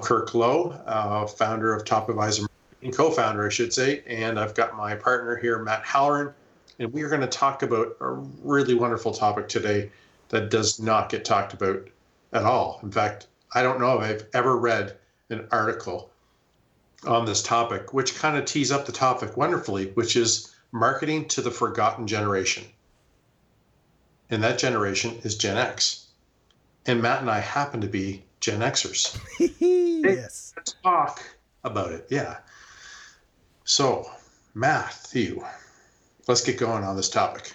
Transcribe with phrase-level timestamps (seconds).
[0.00, 4.54] Kirk Lowe, uh, founder of Top Advisor Marketing, co founder, I should say, and I've
[4.54, 6.34] got my partner here, Matt Halloran.
[6.78, 9.90] And we are going to talk about a really wonderful topic today
[10.30, 11.88] that does not get talked about
[12.32, 12.80] at all.
[12.82, 14.96] In fact, I don't know if I've ever read
[15.30, 16.10] an article
[17.06, 21.40] on this topic, which kind of tees up the topic wonderfully, which is marketing to
[21.40, 22.64] the forgotten generation.
[24.30, 26.08] And that generation is Gen X.
[26.86, 29.18] And Matt and I happen to be Gen Xers.
[29.58, 30.52] yes.
[30.54, 31.24] Let's talk
[31.64, 32.06] about it.
[32.10, 32.36] Yeah.
[33.64, 34.04] So,
[34.52, 35.42] Matthew,
[36.28, 37.54] let's get going on this topic.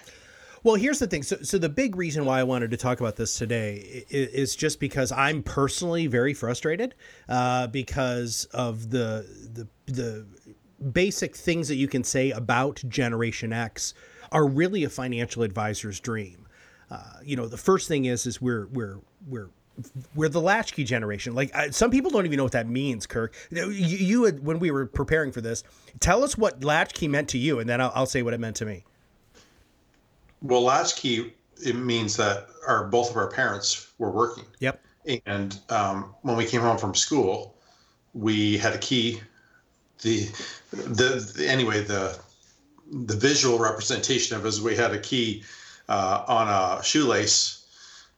[0.64, 1.22] Well, here's the thing.
[1.22, 4.56] So, so the big reason why I wanted to talk about this today is, is
[4.56, 6.96] just because I'm personally very frustrated
[7.28, 9.24] uh, because of the
[9.54, 10.26] the the
[10.90, 13.94] basic things that you can say about Generation X
[14.32, 16.48] are really a financial advisor's dream.
[16.90, 19.50] Uh, you know, the first thing is is we're we're we're
[20.14, 21.34] we're the latchkey generation.
[21.34, 23.34] Like I, some people don't even know what that means, Kirk.
[23.50, 25.64] You, you had, when we were preparing for this,
[26.00, 28.56] tell us what latchkey meant to you, and then I'll, I'll say what it meant
[28.56, 28.84] to me.
[30.42, 34.44] Well, latchkey it means that our both of our parents were working.
[34.60, 34.82] Yep.
[35.26, 37.56] And um, when we came home from school,
[38.14, 39.20] we had a key.
[40.02, 40.28] The,
[40.72, 42.18] the, the anyway the
[42.90, 45.44] the visual representation of it is we had a key
[45.88, 47.59] uh, on a shoelace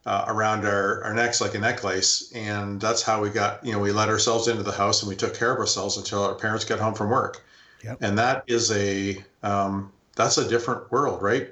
[0.06, 3.78] uh, around our, our necks like a necklace and that's how we got you know
[3.78, 6.64] we let ourselves into the house and we took care of ourselves until our parents
[6.64, 7.44] got home from work
[7.84, 7.98] Yep.
[8.00, 11.48] and that is a um, that's a different world right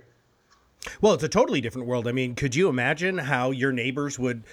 [1.00, 2.08] Well, it's a totally different world.
[2.08, 4.44] I mean, could you imagine how your neighbors would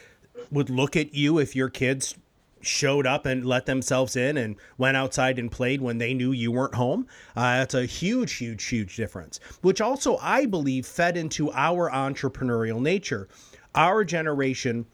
[0.51, 2.15] would look at you if your kids
[2.61, 6.51] showed up and let themselves in and went outside and played when they knew you
[6.51, 7.07] weren't home?
[7.35, 9.39] Uh, that's a huge, huge, huge difference.
[9.61, 13.27] Which also, I believe, fed into our entrepreneurial nature.
[13.77, 14.87] Our generation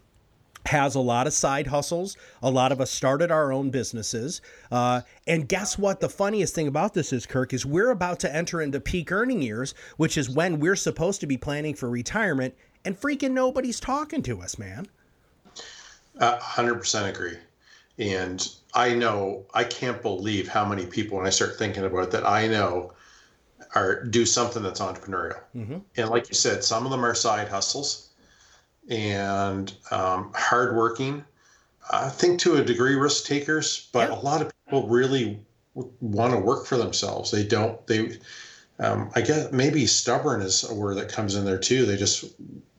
[0.66, 2.18] has a lot of side hustles.
[2.42, 4.42] A lot of us started our own businesses.
[4.72, 6.02] Uh, and guess what?
[6.02, 9.42] The funniest thing about this is, Kirk, is we're about to enter into peak earning
[9.42, 12.56] years, which is when we're supposed to be planning for retirement,
[12.86, 14.88] and freaking nobody's talking to us, man.
[16.20, 17.38] Uh, 100% agree.
[17.98, 22.12] And I know, I can't believe how many people, when I start thinking about it,
[22.12, 22.94] that I know
[23.76, 25.40] are do something that's entrepreneurial.
[25.96, 28.10] And like you said, some of them are side hustles
[28.90, 31.24] and um, hardworking.
[31.92, 34.16] I think to a degree risk takers, but Yeah.
[34.16, 35.40] a lot of people really
[36.02, 37.32] want to work for themselves.
[37.32, 38.18] They don't, they,
[38.80, 41.86] um, I guess maybe stubborn is a word that comes in there too.
[41.86, 42.26] They just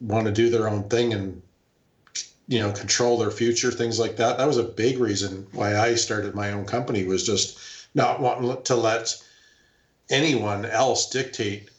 [0.01, 1.43] want to do their own thing and
[2.47, 5.95] you know control their future things like that that was a big reason why i
[5.95, 7.59] started my own company was just
[7.95, 9.17] not wanting to let
[10.11, 11.71] anyone else dictate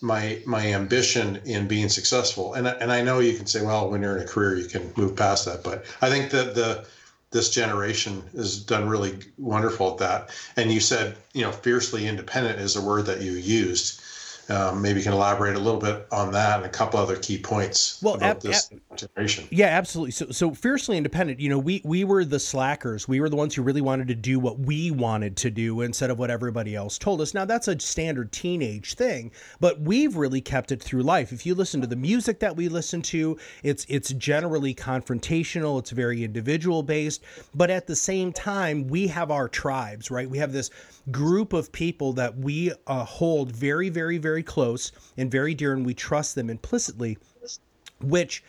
[0.00, 2.54] my my ambition in being successful.
[2.54, 4.92] And and i know you can say well when you're in a career you can
[4.96, 5.62] move past that.
[5.62, 6.84] But i think that the
[7.30, 10.30] this generation has done really wonderful at that.
[10.56, 14.00] And you said you know fiercely independent is a word that you used
[14.48, 17.38] um, maybe you can elaborate a little bit on that and a couple other key
[17.38, 20.12] points Well, about ab- this generation Yeah, absolutely.
[20.12, 21.40] So, so fiercely independent.
[21.40, 23.08] You know, we we were the slackers.
[23.08, 26.10] We were the ones who really wanted to do what we wanted to do instead
[26.10, 27.34] of what everybody else told us.
[27.34, 31.32] Now, that's a standard teenage thing, but we've really kept it through life.
[31.32, 35.78] If you listen to the music that we listen to, it's it's generally confrontational.
[35.78, 37.22] It's very individual based,
[37.54, 40.28] but at the same time, we have our tribes, right?
[40.28, 40.70] We have this
[41.10, 45.84] group of people that we uh, hold very, very, very close and very dear, and
[45.84, 47.18] we trust them implicitly,
[48.00, 48.42] which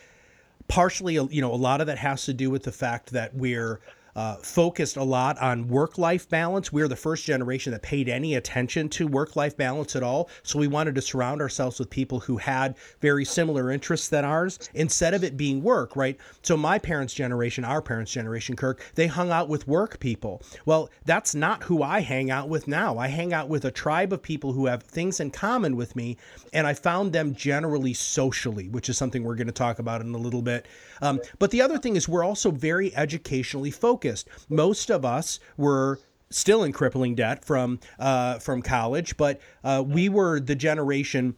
[0.67, 3.79] partially you know a lot of that has to do with the fact that we're
[4.17, 6.73] uh, focused a lot on work life balance.
[6.73, 10.31] We're the first generation that paid any attention to work life balance at all.
[10.41, 14.57] So we wanted to surround ourselves with people who had very similar interests than ours
[14.73, 16.17] instead of it being work, right?
[16.41, 20.41] So my parents' generation, our parents' generation, Kirk, they hung out with work people.
[20.65, 22.97] Well, that's not who I hang out with now.
[22.97, 26.17] I hang out with a tribe of people who have things in common with me,
[26.53, 30.15] and I found them generally socially, which is something we're going to talk about in
[30.15, 30.65] a little bit.
[31.03, 34.06] Um, but the other thing is, we're also very educationally focused.
[34.49, 35.99] Most of us were
[36.29, 41.35] still in crippling debt from uh, from college, but uh, we were the generation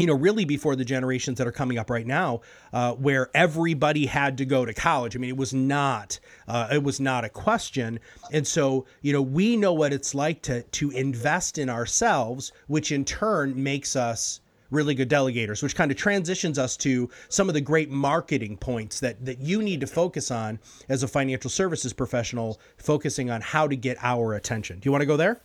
[0.00, 2.40] you know, really before the generations that are coming up right now,
[2.72, 5.14] uh, where everybody had to go to college.
[5.14, 6.18] I mean, it was not,
[6.48, 8.00] uh, it was not a question.
[8.32, 12.92] And so, you know, we know what it's like to to invest in ourselves, which
[12.92, 17.54] in turn makes us really good delegators, which kind of transitions us to some of
[17.54, 20.58] the great marketing points that that you need to focus on
[20.88, 24.78] as a financial services professional, focusing on how to get our attention.
[24.78, 25.40] Do you want to go there?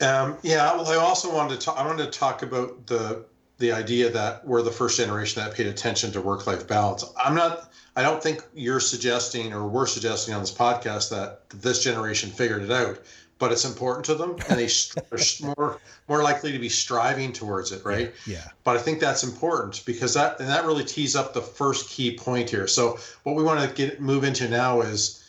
[0.00, 3.24] Um, yeah, well, I also wanted to talk, I wanted to talk about the
[3.58, 7.04] the idea that we're the first generation that paid attention to work life balance.
[7.22, 7.70] I'm not.
[7.94, 12.62] I don't think you're suggesting or we're suggesting on this podcast that this generation figured
[12.62, 13.00] it out,
[13.40, 14.68] but it's important to them, and they,
[15.10, 18.12] are more more likely to be striving towards it, right?
[18.26, 18.34] Yeah.
[18.34, 18.48] yeah.
[18.62, 22.16] But I think that's important because that and that really tees up the first key
[22.16, 22.68] point here.
[22.68, 25.24] So what we want to get move into now is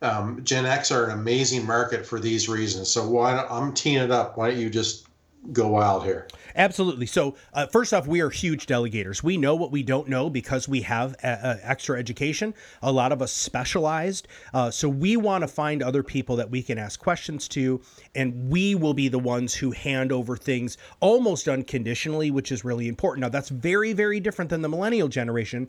[0.00, 2.90] um, Gen X are an amazing market for these reasons.
[2.90, 4.36] So why I'm teeing it up.
[4.36, 5.06] Why don't you just
[5.52, 6.26] go wild here?
[6.56, 7.06] Absolutely.
[7.06, 9.22] So, uh, first off, we are huge delegators.
[9.22, 12.54] We know what we don't know because we have a, a extra education.
[12.82, 14.28] A lot of us specialized.
[14.52, 17.80] Uh, so, we want to find other people that we can ask questions to,
[18.14, 22.88] and we will be the ones who hand over things almost unconditionally, which is really
[22.88, 23.22] important.
[23.22, 25.68] Now, that's very, very different than the millennial generation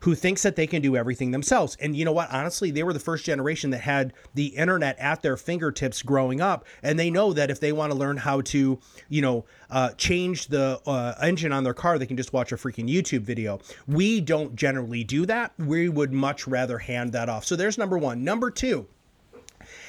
[0.00, 1.76] who thinks that they can do everything themselves.
[1.80, 2.30] And you know what?
[2.30, 6.64] Honestly, they were the first generation that had the internet at their fingertips growing up,
[6.82, 10.48] and they know that if they want to learn how to, you know, uh, change
[10.48, 13.60] the uh, engine on their car, they can just watch a freaking YouTube video.
[13.86, 15.52] We don't generally do that.
[15.58, 17.44] We would much rather hand that off.
[17.44, 18.24] So there's number one.
[18.24, 18.86] Number two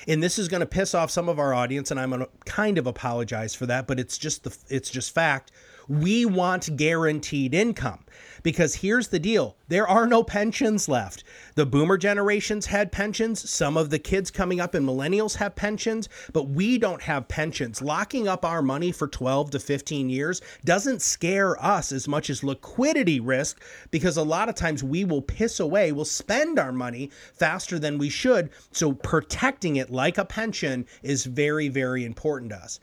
[0.07, 2.29] and this is going to piss off some of our audience and i'm going to
[2.45, 5.51] kind of apologize for that but it's just the it's just fact
[5.87, 8.05] we want guaranteed income
[8.43, 11.23] because here's the deal there are no pensions left.
[11.55, 13.49] The boomer generations had pensions.
[13.49, 17.81] Some of the kids coming up in millennials have pensions, but we don't have pensions.
[17.81, 22.43] Locking up our money for 12 to 15 years doesn't scare us as much as
[22.43, 23.61] liquidity risk
[23.91, 27.97] because a lot of times we will piss away, we'll spend our money faster than
[27.97, 28.49] we should.
[28.71, 32.79] So protecting it like a pension is very, very important to us.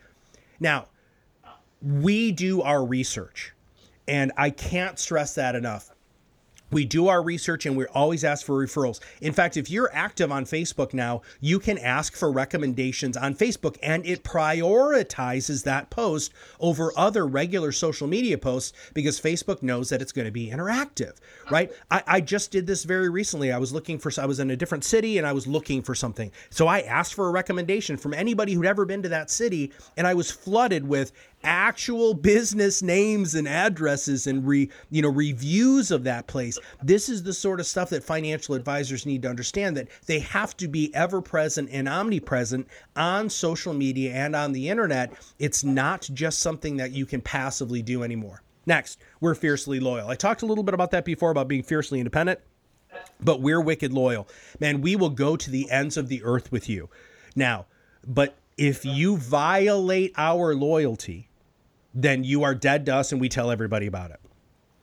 [0.60, 0.86] Now,
[1.82, 3.52] we do our research.
[4.06, 5.90] And I can't stress that enough.
[6.70, 9.00] We do our research and we always ask for referrals.
[9.22, 13.78] In fact, if you're active on Facebook now, you can ask for recommendations on Facebook
[13.82, 20.02] and it prioritizes that post over other regular social media posts because Facebook knows that
[20.02, 21.16] it's going to be interactive,
[21.50, 21.72] right?
[21.90, 23.50] I, I, just did this very recently.
[23.52, 25.94] I was looking for, I was in a different city and I was looking for
[25.94, 26.30] something.
[26.50, 30.06] So I asked for a recommendation from anybody who'd ever been to that city and
[30.06, 31.12] I was flooded with
[31.48, 36.58] actual business names and addresses and re, you know reviews of that place.
[36.82, 40.56] This is the sort of stuff that financial advisors need to understand that they have
[40.58, 45.14] to be ever present and omnipresent on social media and on the internet.
[45.38, 48.42] It's not just something that you can passively do anymore.
[48.66, 50.08] Next we're fiercely loyal.
[50.08, 52.40] I talked a little bit about that before about being fiercely independent
[53.20, 54.28] but we're wicked loyal.
[54.60, 56.90] Man we will go to the ends of the earth with you.
[57.34, 57.64] Now
[58.06, 61.27] but if you violate our loyalty
[61.94, 64.20] then you are dead to us and we tell everybody about it.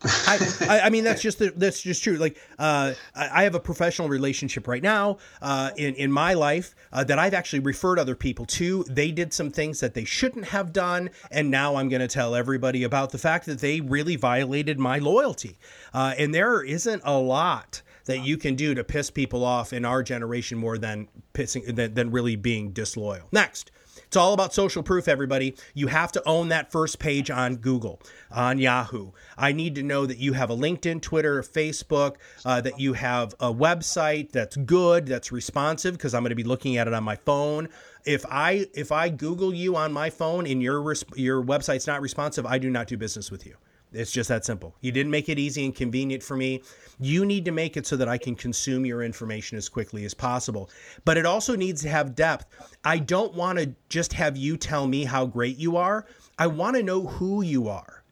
[0.04, 2.18] I, I, mean that's just the, that's just true.
[2.18, 7.04] Like uh, I have a professional relationship right now uh, in in my life uh,
[7.06, 8.84] that I've actually referred other people to.
[8.84, 12.36] They did some things that they shouldn't have done, and now I'm going to tell
[12.36, 15.58] everybody about the fact that they really violated my loyalty.
[15.94, 19.84] Uh, and there isn't a lot that you can do to piss people off in
[19.84, 23.28] our generation more than pissing than, than really being disloyal.
[23.31, 23.72] Next.
[24.15, 25.57] It's all about social proof, everybody.
[25.74, 28.00] You have to own that first page on Google,
[28.31, 29.12] on Yahoo.
[29.38, 33.34] I need to know that you have a LinkedIn, Twitter, Facebook, uh, that you have
[33.41, 37.03] a website that's good, that's responsive, because I'm going to be looking at it on
[37.03, 37.67] my phone.
[38.05, 42.45] If I if I Google you on my phone and your your website's not responsive,
[42.45, 43.57] I do not do business with you.
[43.96, 44.75] It's just that simple.
[44.82, 46.62] You didn't make it easy and convenient for me.
[47.00, 50.14] You need to make it so that I can consume your information as quickly as
[50.14, 50.70] possible.
[51.06, 52.46] But it also needs to have depth.
[52.84, 56.06] I don't want to just have you tell me how great you are.
[56.38, 58.04] I want to know who you are.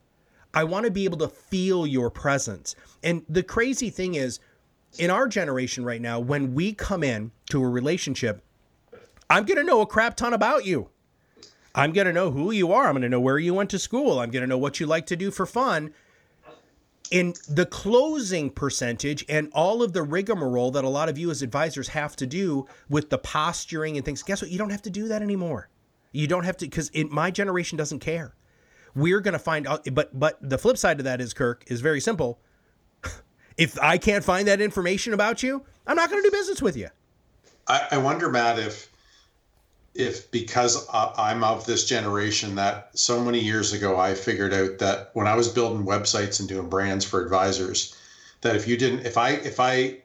[0.53, 2.75] I want to be able to feel your presence.
[3.03, 4.39] And the crazy thing is,
[4.99, 8.43] in our generation right now, when we come in to a relationship,
[9.29, 10.89] I'm going to know a crap ton about you.
[11.75, 12.85] I'm going to know who you are.
[12.85, 14.19] I'm going to know where you went to school.
[14.19, 15.93] I'm going to know what you like to do for fun.
[17.11, 21.41] In the closing percentage and all of the rigmarole that a lot of you as
[21.41, 24.49] advisors have to do with the posturing and things, guess what?
[24.49, 25.69] You don't have to do that anymore.
[26.11, 28.35] You don't have to because my generation doesn't care.
[28.95, 31.81] We're going to find out, but but the flip side of that is Kirk is
[31.81, 32.39] very simple.
[33.57, 36.77] if I can't find that information about you, I'm not going to do business with
[36.77, 36.89] you.
[37.67, 38.91] I, I wonder, Matt, if
[39.95, 45.11] if because I'm of this generation that so many years ago I figured out that
[45.13, 47.95] when I was building websites and doing brands for advisors,
[48.41, 49.99] that if you didn't, if I, if I,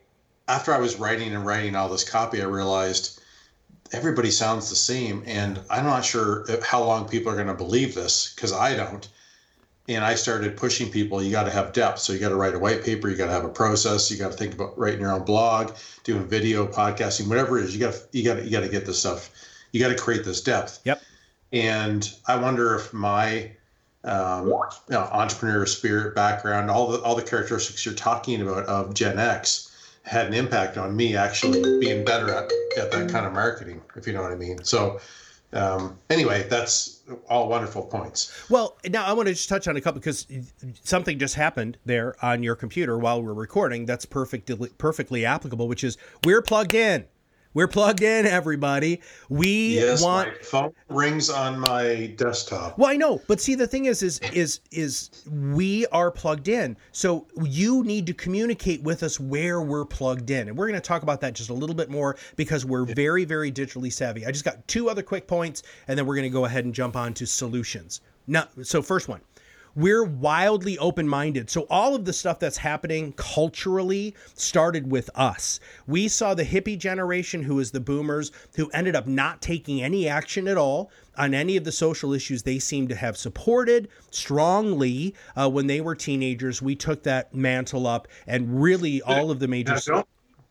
[0.46, 3.20] after I was writing and writing all this copy, I realized
[3.92, 5.22] everybody sounds the same.
[5.26, 9.08] And I'm not sure how long people are going to believe this because I don't.
[9.88, 12.00] And I started pushing people, you got to have depth.
[12.00, 14.18] So you got to write a white paper, you got to have a process, you
[14.18, 17.74] got to think about writing your own blog, doing video, podcasting, whatever it is.
[17.74, 19.30] You got to, you got to, you got to get this stuff
[19.72, 20.80] you got to create this depth.
[20.84, 21.02] Yep.
[21.52, 23.50] And I wonder if my
[24.04, 24.54] um, you
[24.90, 29.74] know, entrepreneur spirit background, all the all the characteristics you're talking about of Gen X,
[30.02, 34.06] had an impact on me actually being better at, at that kind of marketing, if
[34.06, 34.62] you know what I mean.
[34.64, 35.00] So
[35.52, 38.32] um, anyway, that's all wonderful points.
[38.50, 40.26] Well, now I want to just touch on a couple because
[40.82, 43.86] something just happened there on your computer while we're recording.
[43.86, 47.06] That's perfectly perfectly applicable, which is we're plugged in.
[47.54, 49.00] We're plugged in, everybody.
[49.28, 52.78] We yes, want my phone rings on my desktop.
[52.78, 56.76] Well, I know, but see, the thing is, is, is, is we are plugged in.
[56.92, 60.86] So you need to communicate with us where we're plugged in, and we're going to
[60.86, 64.26] talk about that just a little bit more because we're very, very digitally savvy.
[64.26, 66.74] I just got two other quick points, and then we're going to go ahead and
[66.74, 68.02] jump on to solutions.
[68.26, 69.22] Now, so first one,
[69.74, 71.50] we're wildly open minded.
[71.50, 75.60] So, all of the stuff that's happening culturally started with us.
[75.86, 80.08] We saw the hippie generation, who is the boomers, who ended up not taking any
[80.08, 85.14] action at all on any of the social issues they seem to have supported strongly
[85.36, 86.62] uh, when they were teenagers.
[86.62, 89.74] We took that mantle up, and really all of the major.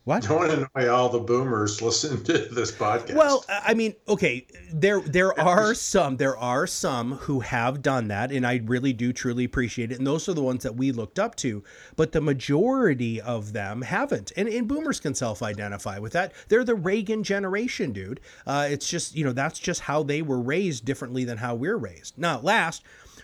[0.08, 0.24] What?
[0.24, 3.16] Don't annoy all the boomers listening to this podcast.
[3.16, 8.32] Well, I mean, okay, there there are some there are some who have done that,
[8.32, 9.98] and I really do truly appreciate it.
[9.98, 11.62] And those are the ones that we looked up to.
[11.98, 16.32] But the majority of them haven't, and, and boomers can self-identify with that.
[16.48, 18.22] They're the Reagan generation, dude.
[18.46, 21.76] Uh, it's just you know that's just how they were raised differently than how we're
[21.76, 22.18] raised.
[22.18, 22.82] Now, last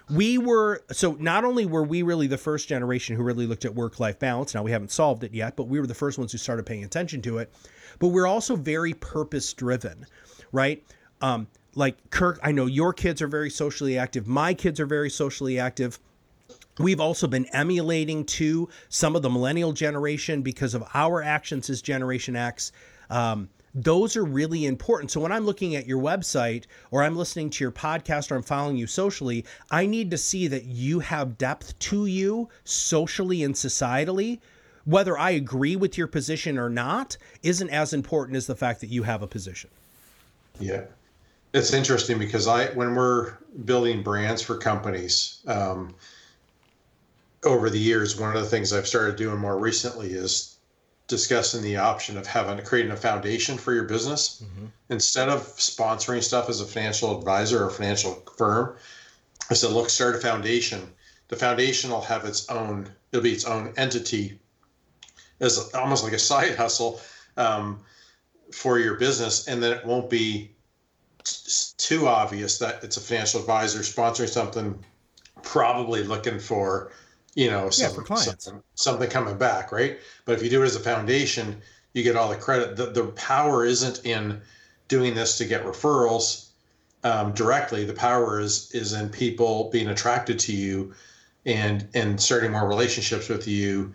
[0.10, 3.74] we were so not only were we really the first generation who really looked at
[3.74, 6.32] work life balance now we haven't solved it yet but we were the first ones
[6.32, 7.52] who started paying attention to it
[8.00, 10.06] but we're also very purpose driven
[10.52, 10.84] right
[11.22, 15.10] um, like kirk i know your kids are very socially active my kids are very
[15.10, 16.00] socially active
[16.80, 21.82] We've also been emulating to some of the millennial generation because of our actions as
[21.82, 22.72] Generation X.
[23.10, 25.12] Um, those are really important.
[25.12, 28.44] So when I'm looking at your website or I'm listening to your podcast or I'm
[28.44, 33.56] following you socially, I need to see that you have depth to you socially and
[33.56, 34.39] societally.
[34.86, 38.88] Whether I agree with your position or not isn't as important as the fact that
[38.88, 39.70] you have a position.
[40.60, 40.84] Yeah.
[41.53, 43.34] It's interesting because I, when we're
[43.65, 45.96] building brands for companies, um,
[47.46, 50.53] over the years, one of the things I've started doing more recently is
[51.08, 54.66] discussing the option of having creating a foundation for your business mm-hmm.
[54.90, 58.76] instead of sponsoring stuff as a financial advisor or financial firm.
[59.50, 60.94] I said, look, start a foundation.
[61.28, 64.40] The foundation will have its own; it'll be its own entity,
[65.40, 67.02] as almost like a side hustle
[67.38, 67.80] um,
[68.52, 70.52] for your business, and then it won't be
[71.78, 74.84] too obvious that it's a financial advisor sponsoring something,
[75.42, 76.92] probably looking for
[77.36, 78.16] you know, some, yeah.
[78.16, 79.98] Something, something coming back, right?
[80.25, 81.62] But if you do it as a foundation,
[81.94, 82.75] you get all the credit.
[82.75, 84.42] The, the power isn't in
[84.88, 86.50] doing this to get referrals
[87.04, 87.86] um, directly.
[87.86, 90.94] The power is is in people being attracted to you
[91.46, 93.94] and and starting more relationships with you,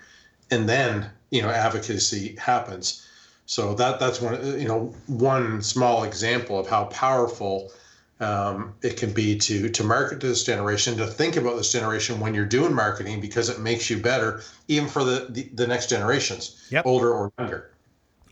[0.50, 3.06] and then you know advocacy happens.
[3.46, 7.72] So that that's one you know one small example of how powerful
[8.20, 12.18] um, it can be to to market to this generation to think about this generation
[12.18, 15.88] when you're doing marketing because it makes you better even for the the, the next
[15.88, 16.84] generations yep.
[16.86, 17.70] older or younger.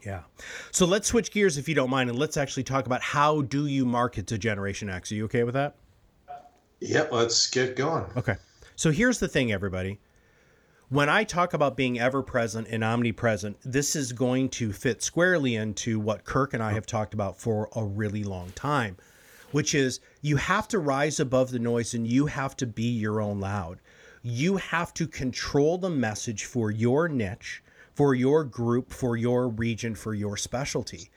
[0.04, 0.22] Yeah.
[0.70, 3.66] So let's switch gears if you don't mind and let's actually talk about how do
[3.66, 5.10] you market to generation x?
[5.10, 5.76] Are you okay with that?
[6.80, 8.04] Yep let's get going.
[8.16, 8.36] Okay.
[8.74, 10.00] So here's the thing everybody.
[10.88, 15.56] When I talk about being ever present and omnipresent, this is going to fit squarely
[15.56, 18.96] into what Kirk and I have talked about for a really long time
[19.56, 23.22] which is you have to rise above the noise and you have to be your
[23.22, 23.80] own loud.
[24.20, 27.62] You have to control the message for your niche,
[27.94, 31.08] for your group, for your region, for your specialty.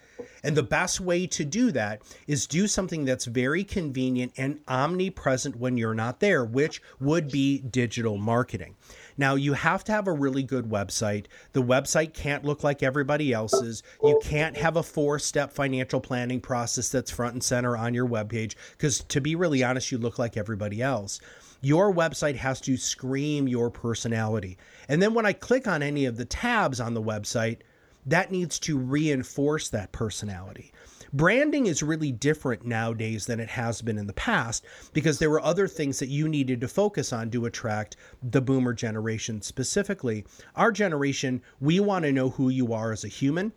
[0.43, 5.55] And the best way to do that is do something that's very convenient and omnipresent
[5.57, 8.75] when you're not there, which would be digital marketing.
[9.17, 11.25] Now, you have to have a really good website.
[11.51, 13.83] The website can't look like everybody else's.
[14.01, 18.07] You can't have a four step financial planning process that's front and center on your
[18.07, 21.19] webpage because, to be really honest, you look like everybody else.
[21.61, 24.57] Your website has to scream your personality.
[24.87, 27.57] And then when I click on any of the tabs on the website,
[28.05, 30.71] that needs to reinforce that personality
[31.13, 35.41] branding is really different nowadays than it has been in the past because there were
[35.41, 40.25] other things that you needed to focus on to attract the boomer generation specifically.
[40.55, 43.51] Our generation, we want to know who you are as a human.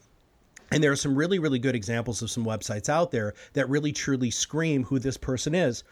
[0.71, 3.93] And there are some really, really good examples of some websites out there that really
[3.93, 5.85] truly scream who this person is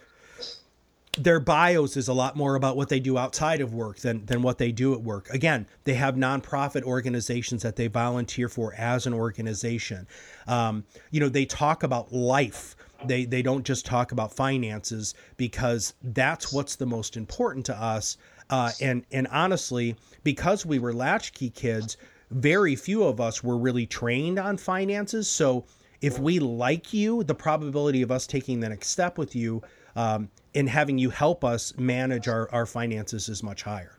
[1.19, 4.43] their bios is a lot more about what they do outside of work than than
[4.43, 5.29] what they do at work.
[5.31, 10.07] Again, they have nonprofit organizations that they volunteer for as an organization.
[10.47, 12.77] Um, you know, they talk about life.
[13.05, 18.17] They they don't just talk about finances because that's what's the most important to us.
[18.49, 21.97] Uh, and and honestly, because we were latchkey kids,
[22.31, 25.29] very few of us were really trained on finances.
[25.29, 25.65] So
[26.01, 29.63] if we like you, the probability of us taking the next step with you
[29.97, 33.99] um, and having you help us manage our, our finances is much higher.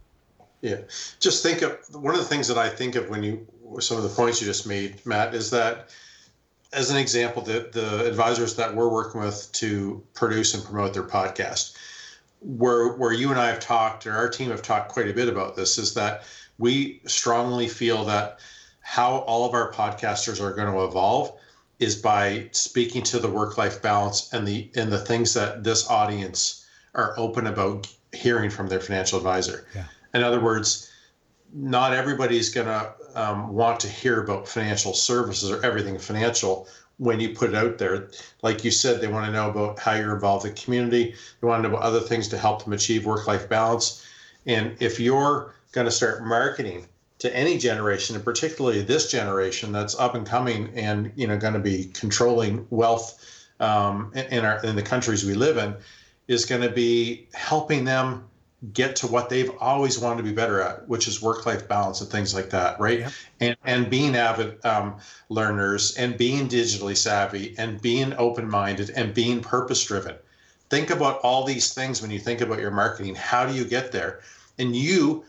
[0.62, 0.82] Yeah.
[1.20, 3.48] Just think of one of the things that I think of when you,
[3.80, 5.90] some of the points you just made, Matt, is that
[6.74, 11.04] as an example, the, the advisors that we're working with to produce and promote their
[11.04, 11.76] podcast,
[12.40, 15.28] where, where you and I have talked, or our team have talked quite a bit
[15.28, 16.24] about this, is that
[16.58, 18.40] we strongly feel that
[18.82, 21.38] how all of our podcasters are going to evolve
[21.82, 25.90] is by speaking to the work life balance and the and the things that this
[25.90, 29.66] audience are open about hearing from their financial advisor.
[29.76, 29.86] Yeah.
[30.14, 30.90] In other words,
[31.54, 37.20] not everybody's going to um, want to hear about financial services or everything financial when
[37.20, 38.12] you put it out there.
[38.44, 41.16] Like you said, they want to know about how you're involved in the community.
[41.40, 44.06] They want to know about other things to help them achieve work life balance.
[44.46, 46.86] And if you're going to start marketing
[47.22, 51.54] to any generation, and particularly this generation that's up and coming and you know going
[51.54, 55.76] to be controlling wealth um, in our in the countries we live in,
[56.28, 58.28] is going to be helping them
[58.74, 62.10] get to what they've always wanted to be better at, which is work-life balance and
[62.10, 63.02] things like that, right?
[63.02, 63.12] Yep.
[63.40, 64.96] And and being avid um,
[65.30, 70.16] learners and being digitally savvy and being open-minded and being purpose-driven.
[70.72, 73.14] Think about all these things when you think about your marketing.
[73.14, 74.22] How do you get there?
[74.58, 75.24] And you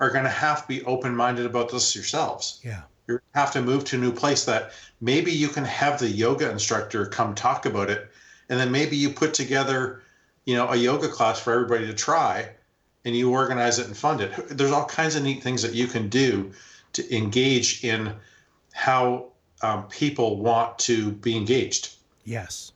[0.00, 2.60] are going to have to be open minded about this yourselves.
[2.64, 2.82] Yeah.
[3.06, 6.50] You have to move to a new place that maybe you can have the yoga
[6.50, 8.10] instructor come talk about it.
[8.48, 10.02] And then maybe you put together,
[10.46, 12.48] you know, a yoga class for everybody to try
[13.04, 14.32] and you organize it and fund it.
[14.48, 16.52] There's all kinds of neat things that you can do
[16.94, 18.14] to engage in
[18.72, 19.26] how
[19.62, 21.94] um, people want to be engaged.
[22.24, 22.72] Yes.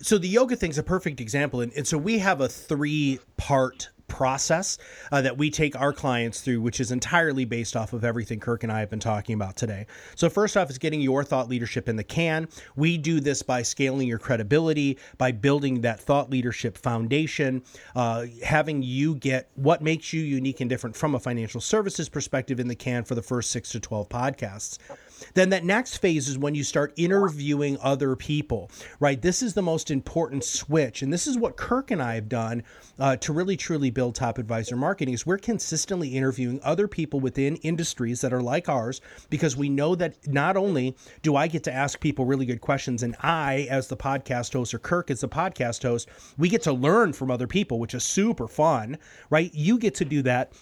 [0.00, 1.60] So the yoga thing's a perfect example.
[1.60, 4.78] And, and so we have a three part process
[5.12, 8.62] uh, that we take our clients through, which is entirely based off of everything Kirk
[8.62, 9.86] and I have been talking about today.
[10.14, 12.48] So, first off, is getting your thought leadership in the can.
[12.76, 17.62] We do this by scaling your credibility, by building that thought leadership foundation,
[17.94, 22.60] uh, having you get what makes you unique and different from a financial services perspective
[22.60, 24.78] in the can for the first six to 12 podcasts.
[25.34, 29.20] Then that next phase is when you start interviewing other people, right?
[29.20, 31.02] This is the most important switch.
[31.02, 32.62] And this is what Kirk and I have done
[32.98, 37.56] uh, to really truly build top advisor marketing is we're consistently interviewing other people within
[37.56, 39.00] industries that are like ours
[39.30, 43.02] because we know that not only do I get to ask people really good questions
[43.02, 46.72] and I as the podcast host or Kirk as the podcast host, we get to
[46.72, 48.98] learn from other people, which is super fun,
[49.30, 49.52] right?
[49.54, 50.52] You get to do that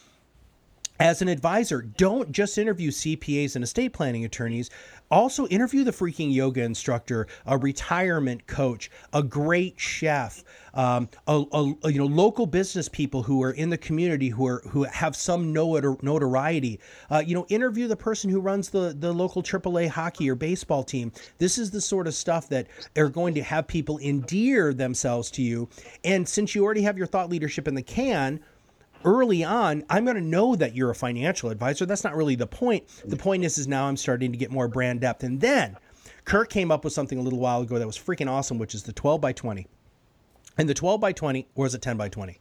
[1.01, 4.71] as an advisor, don't just interview CPAs and estate planning attorneys.
[5.11, 11.91] Also, interview the freaking yoga instructor, a retirement coach, a great chef, um, a, a,
[11.91, 15.53] you know, local business people who are in the community who are who have some
[15.53, 16.81] notoriety.
[17.11, 20.83] Uh, you know, interview the person who runs the the local AAA hockey or baseball
[20.83, 21.13] team.
[21.39, 25.43] This is the sort of stuff that are going to have people endear themselves to
[25.43, 25.69] you.
[26.05, 28.41] And since you already have your thought leadership in the can
[29.05, 31.87] early on, I'm going to know that you're a financial advisor.
[31.87, 32.85] That's not really the point.
[33.05, 35.23] The point is, is now I'm starting to get more brand depth.
[35.23, 35.77] And then
[36.25, 38.83] Kirk came up with something a little while ago that was freaking awesome, which is
[38.83, 39.67] the 12 by 20.
[40.57, 42.41] And the 12 by 20, or is it 10 by 20?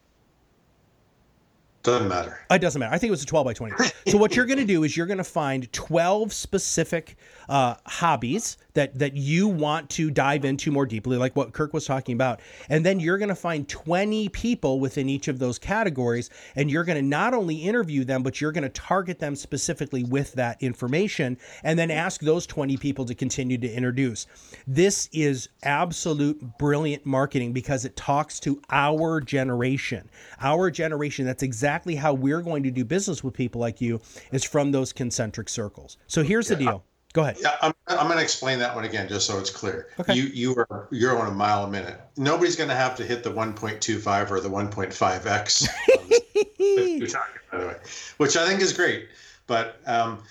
[1.84, 2.40] Doesn't matter.
[2.50, 2.94] It doesn't matter.
[2.94, 3.76] I think it was a 12 by 20.
[4.08, 7.18] so what you're going to do is you're going to find 12 specific
[7.50, 11.86] uh, hobbies that that you want to dive into more deeply, like what Kirk was
[11.86, 16.30] talking about, and then you're going to find 20 people within each of those categories,
[16.56, 20.04] and you're going to not only interview them, but you're going to target them specifically
[20.04, 24.28] with that information, and then ask those 20 people to continue to introduce.
[24.68, 30.10] This is absolute brilliant marketing because it talks to our generation.
[30.42, 31.26] Our generation.
[31.26, 34.02] That's exactly how we're going to do business with people like you.
[34.32, 35.98] Is from those concentric circles.
[36.08, 36.84] So here's the deal.
[37.14, 37.38] Go ahead.
[37.40, 39.88] Yeah, I'm, I'm going to explain that one again, just so it's clear.
[40.00, 40.16] Okay.
[40.16, 42.00] You you are you're on a mile a minute.
[42.18, 45.68] Nobody's going to have to hit the 1.25 or the 1.5x.
[47.52, 47.76] by the way,
[48.18, 49.10] which I think is great.
[49.46, 50.24] But um,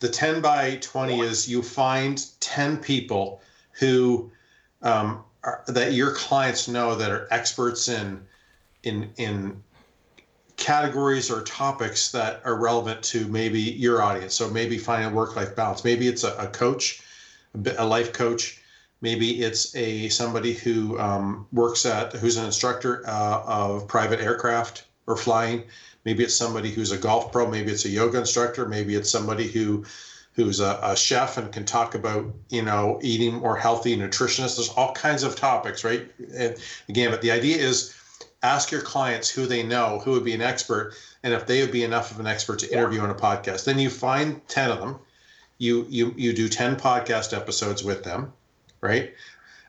[0.00, 3.40] the 10 by 20 is you find 10 people
[3.72, 4.30] who
[4.82, 8.26] um, are, that your clients know that are experts in
[8.82, 9.62] in in
[10.58, 14.34] categories or topics that are relevant to maybe your audience.
[14.34, 15.84] So maybe finding a work life balance.
[15.84, 17.00] Maybe it's a, a coach,
[17.54, 18.60] a, life coach.
[19.00, 24.84] Maybe it's a somebody who um, works at who's an instructor uh, of private aircraft
[25.06, 25.62] or flying.
[26.04, 27.48] Maybe it's somebody who's a golf pro.
[27.48, 28.66] Maybe it's a yoga instructor.
[28.66, 29.84] Maybe it's somebody who
[30.32, 34.68] who's a, a, chef and can talk about you know eating more healthy nutritionist there's
[34.70, 36.56] all kinds of topics right and
[36.88, 37.92] again but the idea is
[38.42, 41.72] ask your clients who they know who would be an expert and if they would
[41.72, 43.64] be enough of an expert to interview on a podcast.
[43.64, 44.98] Then you find 10 of them.
[45.58, 48.32] You you you do 10 podcast episodes with them
[48.80, 49.14] right?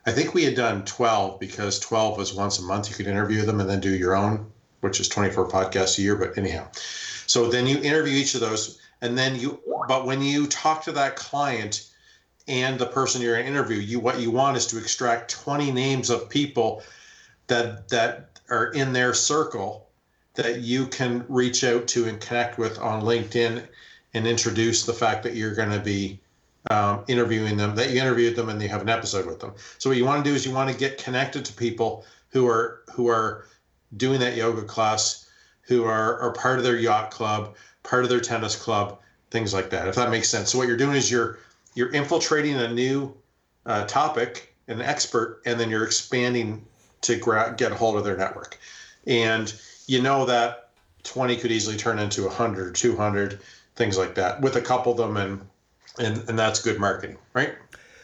[0.06, 3.44] I think we had done 12 because 12 was once a month you could interview
[3.44, 4.52] them and then do your own
[4.82, 6.68] which is 24 podcasts a year but anyhow.
[7.28, 10.92] So then you interview each of those and then you but when you talk to
[10.94, 11.90] that client
[12.48, 16.10] and the person you're in interview you what you want is to extract 20 names
[16.10, 16.82] of people
[17.48, 19.88] that that are in their circle
[20.36, 23.66] that you can reach out to and connect with on linkedin
[24.14, 26.20] and introduce the fact that you're going to be
[26.72, 29.90] um, interviewing them that you interviewed them and you have an episode with them so
[29.90, 32.82] what you want to do is you want to get connected to people who are
[32.94, 33.46] who are
[33.98, 35.30] doing that yoga class
[35.62, 39.00] who are, are part of their yacht club part of their tennis club,
[39.32, 39.88] things like that.
[39.88, 40.52] If that makes sense.
[40.52, 41.40] So what you're doing is you're
[41.76, 43.16] you're infiltrating a new
[43.66, 46.66] uh, topic, an expert, and then you're expanding
[47.02, 48.58] to gra- get a hold of their network.
[49.08, 49.54] And
[49.88, 50.70] you know that
[51.04, 53.40] 20 could easily turn into 100 or 200,
[53.76, 55.42] things like that, with a couple of them, and
[55.98, 57.56] and and that's good marketing, right?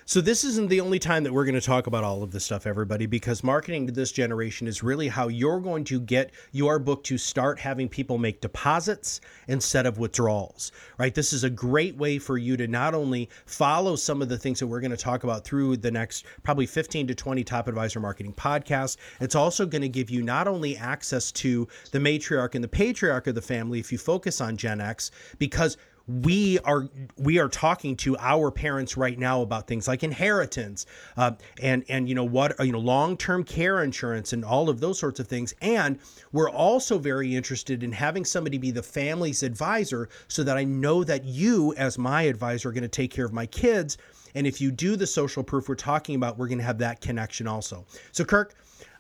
[0.08, 2.46] So this isn't the only time that we're going to talk about all of this
[2.46, 6.78] stuff, everybody, because marketing to this generation is really how you're going to get your
[6.78, 11.16] book to start having people make deposits instead of withdrawals, right?
[11.16, 14.60] This is a great way for you to not only follow some of the things
[14.60, 18.00] that we're going to talk about through the next probably 15 to 20 top advisor
[18.00, 18.98] marketing podcasts.
[19.22, 23.26] It's also going to give you not only access to the matriarch and the patriarch
[23.26, 26.88] of the family if you focus on Gen X, because we are
[27.18, 30.86] we are talking to our parents right now about things like inheritance
[31.18, 34.80] uh, and and you know what you know long term care insurance and all of
[34.80, 36.00] those sorts of things and
[36.32, 41.04] we're also very interested in having somebody be the family's advisor so that I know
[41.04, 43.98] that you as my advisor are going to take care of my kids
[44.36, 47.02] and if you do the social proof we're talking about we're going to have that
[47.02, 48.54] connection also so Kirk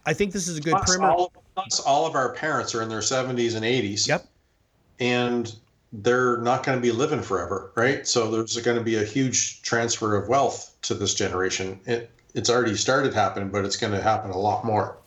[0.08, 1.12] I think this is a good plus primer.
[1.12, 4.08] All, plus all of our parents are in their 70s and 80s.
[4.08, 4.28] Yep.
[5.00, 5.56] And
[5.94, 8.08] they're not going to be living forever, right?
[8.08, 11.80] So there's going to be a huge transfer of wealth to this generation.
[11.86, 14.98] It, it's already started happening, but it's going to happen a lot more.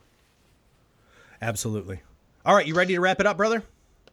[1.43, 2.01] Absolutely.
[2.45, 3.62] All right, you ready to wrap it up, brother?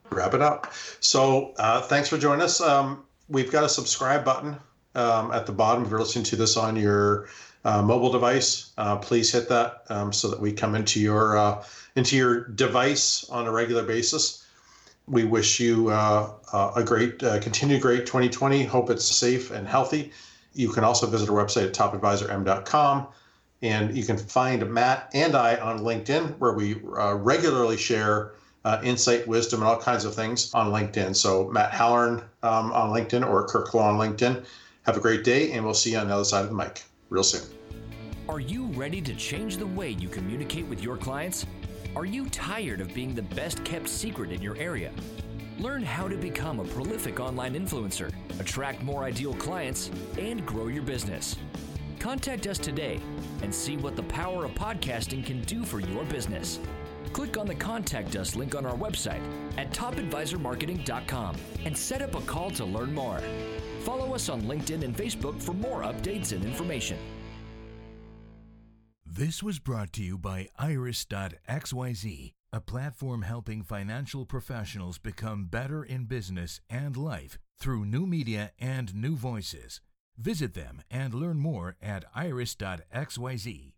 [0.10, 0.73] Wrap it up.
[0.99, 2.62] So uh, thanks for joining us.
[2.62, 4.58] Um, we've got a subscribe button
[4.93, 5.86] um, at the bottom.
[5.86, 7.30] If you're listening to this on your
[7.63, 11.63] uh, mobile device, uh, please hit that um, so that we come into your uh,
[11.95, 14.44] into your device on a regular basis
[15.07, 18.63] we wish you uh, uh, a great, uh, continued great 2020.
[18.63, 20.11] Hope it's safe and healthy.
[20.53, 23.07] You can also visit our website at topadvisorm.com.
[23.61, 28.81] And you can find Matt and I on LinkedIn, where we uh, regularly share uh,
[28.83, 31.15] insight, wisdom, and all kinds of things on LinkedIn.
[31.15, 34.43] So, Matt Halloran um, on LinkedIn or Kirk Lowe on LinkedIn.
[34.83, 36.83] Have a great day, and we'll see you on the other side of the mic
[37.09, 37.41] real soon.
[38.27, 41.45] Are you ready to change the way you communicate with your clients?
[41.95, 44.91] Are you tired of being the best kept secret in your area?
[45.60, 50.84] Learn how to become a prolific online influencer, attract more ideal clients, and grow your
[50.84, 51.38] business.
[51.97, 52.99] Contact us today
[53.41, 56.60] and see what the power of podcasting can do for your business.
[57.13, 59.21] Click on the Contact Us link on our website
[59.58, 63.21] at topadvisormarketing.com and set up a call to learn more.
[63.84, 66.97] Follow us on LinkedIn and Facebook for more updates and information.
[69.17, 76.04] This was brought to you by Iris.xyz, a platform helping financial professionals become better in
[76.04, 79.80] business and life through new media and new voices.
[80.17, 83.74] Visit them and learn more at iris.xyz.